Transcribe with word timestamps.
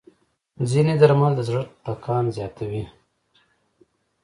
ځینې 0.69 0.93
درمل 1.01 1.33
د 1.35 1.39
زړه 1.49 1.61
ټکان 1.83 2.25
زیاتوي. 2.37 2.83